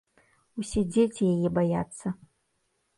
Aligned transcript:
Усе 0.63 0.81
дзеці 0.95 1.31
яе 1.35 1.49
баяцца. 1.61 2.07